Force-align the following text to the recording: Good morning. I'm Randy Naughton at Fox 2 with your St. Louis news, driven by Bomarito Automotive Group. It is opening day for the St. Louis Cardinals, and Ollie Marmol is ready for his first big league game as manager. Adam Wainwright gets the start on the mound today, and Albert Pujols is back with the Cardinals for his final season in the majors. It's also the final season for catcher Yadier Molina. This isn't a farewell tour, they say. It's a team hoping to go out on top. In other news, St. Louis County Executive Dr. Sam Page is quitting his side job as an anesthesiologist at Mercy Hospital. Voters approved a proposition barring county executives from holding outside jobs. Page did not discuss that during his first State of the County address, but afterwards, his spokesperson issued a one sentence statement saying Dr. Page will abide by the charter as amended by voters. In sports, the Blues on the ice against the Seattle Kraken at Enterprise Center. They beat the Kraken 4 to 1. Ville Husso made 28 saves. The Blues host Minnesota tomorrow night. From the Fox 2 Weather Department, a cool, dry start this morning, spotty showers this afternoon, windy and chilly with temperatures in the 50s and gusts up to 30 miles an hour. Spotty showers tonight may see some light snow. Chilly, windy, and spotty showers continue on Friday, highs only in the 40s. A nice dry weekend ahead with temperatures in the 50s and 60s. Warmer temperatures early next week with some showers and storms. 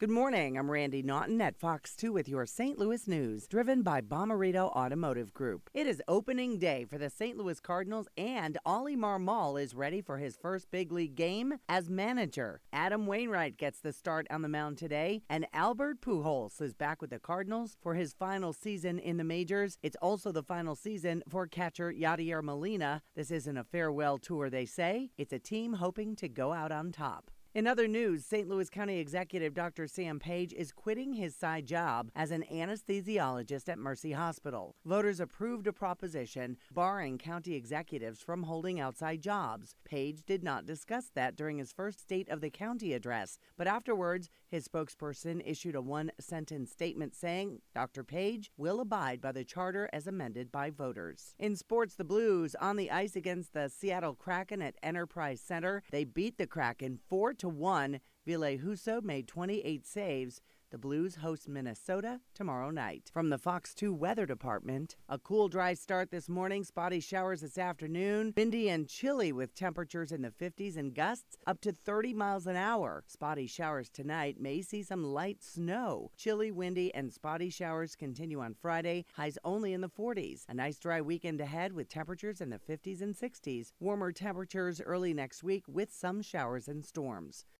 Good 0.00 0.10
morning. 0.10 0.56
I'm 0.56 0.70
Randy 0.70 1.02
Naughton 1.02 1.40
at 1.40 1.58
Fox 1.58 1.96
2 1.96 2.12
with 2.12 2.28
your 2.28 2.46
St. 2.46 2.78
Louis 2.78 3.08
news, 3.08 3.48
driven 3.48 3.82
by 3.82 4.00
Bomarito 4.00 4.70
Automotive 4.70 5.34
Group. 5.34 5.70
It 5.74 5.88
is 5.88 6.00
opening 6.06 6.60
day 6.60 6.84
for 6.84 6.98
the 6.98 7.10
St. 7.10 7.36
Louis 7.36 7.58
Cardinals, 7.58 8.06
and 8.16 8.58
Ollie 8.64 8.96
Marmol 8.96 9.60
is 9.60 9.74
ready 9.74 10.00
for 10.00 10.18
his 10.18 10.36
first 10.36 10.70
big 10.70 10.92
league 10.92 11.16
game 11.16 11.54
as 11.68 11.90
manager. 11.90 12.60
Adam 12.72 13.06
Wainwright 13.06 13.56
gets 13.56 13.80
the 13.80 13.92
start 13.92 14.28
on 14.30 14.42
the 14.42 14.48
mound 14.48 14.78
today, 14.78 15.24
and 15.28 15.48
Albert 15.52 16.00
Pujols 16.00 16.62
is 16.62 16.74
back 16.74 17.00
with 17.00 17.10
the 17.10 17.18
Cardinals 17.18 17.76
for 17.80 17.94
his 17.94 18.12
final 18.12 18.52
season 18.52 19.00
in 19.00 19.16
the 19.16 19.24
majors. 19.24 19.78
It's 19.82 19.96
also 20.00 20.30
the 20.30 20.44
final 20.44 20.76
season 20.76 21.24
for 21.28 21.48
catcher 21.48 21.92
Yadier 21.92 22.40
Molina. 22.40 23.02
This 23.16 23.32
isn't 23.32 23.56
a 23.56 23.64
farewell 23.64 24.18
tour, 24.18 24.48
they 24.48 24.64
say. 24.64 25.10
It's 25.18 25.32
a 25.32 25.40
team 25.40 25.72
hoping 25.72 26.14
to 26.14 26.28
go 26.28 26.52
out 26.52 26.70
on 26.70 26.92
top. 26.92 27.32
In 27.58 27.66
other 27.66 27.88
news, 27.88 28.24
St. 28.24 28.48
Louis 28.48 28.70
County 28.70 29.00
Executive 29.00 29.52
Dr. 29.52 29.88
Sam 29.88 30.20
Page 30.20 30.52
is 30.52 30.70
quitting 30.70 31.14
his 31.14 31.34
side 31.34 31.66
job 31.66 32.08
as 32.14 32.30
an 32.30 32.44
anesthesiologist 32.52 33.68
at 33.68 33.80
Mercy 33.80 34.12
Hospital. 34.12 34.76
Voters 34.84 35.18
approved 35.18 35.66
a 35.66 35.72
proposition 35.72 36.56
barring 36.72 37.18
county 37.18 37.56
executives 37.56 38.22
from 38.22 38.44
holding 38.44 38.78
outside 38.78 39.22
jobs. 39.22 39.74
Page 39.84 40.22
did 40.24 40.44
not 40.44 40.66
discuss 40.66 41.10
that 41.16 41.34
during 41.34 41.58
his 41.58 41.72
first 41.72 41.98
State 41.98 42.28
of 42.28 42.40
the 42.40 42.48
County 42.48 42.92
address, 42.92 43.38
but 43.56 43.66
afterwards, 43.66 44.30
his 44.46 44.68
spokesperson 44.68 45.42
issued 45.44 45.74
a 45.74 45.82
one 45.82 46.12
sentence 46.20 46.70
statement 46.70 47.16
saying 47.16 47.60
Dr. 47.74 48.04
Page 48.04 48.52
will 48.56 48.78
abide 48.78 49.20
by 49.20 49.32
the 49.32 49.42
charter 49.42 49.90
as 49.92 50.06
amended 50.06 50.52
by 50.52 50.70
voters. 50.70 51.34
In 51.40 51.56
sports, 51.56 51.96
the 51.96 52.04
Blues 52.04 52.54
on 52.60 52.76
the 52.76 52.92
ice 52.92 53.16
against 53.16 53.52
the 53.52 53.68
Seattle 53.68 54.14
Kraken 54.14 54.62
at 54.62 54.76
Enterprise 54.80 55.40
Center. 55.40 55.82
They 55.90 56.04
beat 56.04 56.38
the 56.38 56.46
Kraken 56.46 57.00
4 57.08 57.34
to 57.34 57.47
1. 57.48 57.92
Ville 57.92 58.00
Husso 58.28 59.02
made 59.02 59.26
28 59.26 59.86
saves. 59.86 60.42
The 60.70 60.76
Blues 60.76 61.14
host 61.14 61.48
Minnesota 61.48 62.20
tomorrow 62.34 62.68
night. 62.68 63.10
From 63.10 63.30
the 63.30 63.38
Fox 63.38 63.72
2 63.72 63.94
Weather 63.94 64.26
Department, 64.26 64.96
a 65.08 65.18
cool, 65.18 65.48
dry 65.48 65.72
start 65.72 66.10
this 66.10 66.28
morning, 66.28 66.62
spotty 66.62 67.00
showers 67.00 67.40
this 67.40 67.56
afternoon, 67.56 68.34
windy 68.36 68.68
and 68.68 68.86
chilly 68.86 69.32
with 69.32 69.54
temperatures 69.54 70.12
in 70.12 70.20
the 70.20 70.30
50s 70.30 70.76
and 70.76 70.94
gusts 70.94 71.38
up 71.46 71.62
to 71.62 71.72
30 71.72 72.12
miles 72.12 72.46
an 72.46 72.56
hour. 72.56 73.02
Spotty 73.06 73.46
showers 73.46 73.88
tonight 73.88 74.38
may 74.38 74.60
see 74.60 74.82
some 74.82 75.04
light 75.04 75.42
snow. 75.42 76.10
Chilly, 76.18 76.52
windy, 76.52 76.94
and 76.94 77.10
spotty 77.14 77.48
showers 77.48 77.96
continue 77.96 78.40
on 78.40 78.52
Friday, 78.52 79.06
highs 79.14 79.38
only 79.44 79.72
in 79.72 79.80
the 79.80 79.88
40s. 79.88 80.44
A 80.50 80.54
nice 80.54 80.78
dry 80.78 81.00
weekend 81.00 81.40
ahead 81.40 81.72
with 81.72 81.88
temperatures 81.88 82.42
in 82.42 82.50
the 82.50 82.58
50s 82.58 83.00
and 83.00 83.16
60s. 83.16 83.72
Warmer 83.80 84.12
temperatures 84.12 84.82
early 84.82 85.14
next 85.14 85.42
week 85.42 85.64
with 85.66 85.90
some 85.90 86.20
showers 86.20 86.68
and 86.68 86.84
storms. 86.84 87.46